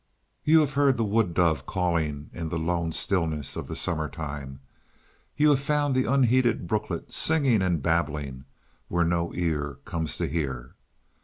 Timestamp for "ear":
9.35-9.77